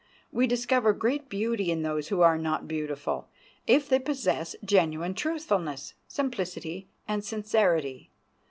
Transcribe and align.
We 0.31 0.47
discover 0.47 0.93
great 0.93 1.29
beauty 1.29 1.69
in 1.69 1.83
those 1.83 2.07
who 2.07 2.21
are 2.21 2.35
not 2.35 2.67
beautiful, 2.67 3.27
if 3.67 3.87
they 3.87 3.99
possess 3.99 4.55
genuine 4.65 5.13
truthfulness, 5.13 5.93
simplicity, 6.07 6.89
and 7.07 7.23
sincerity. 7.23 8.09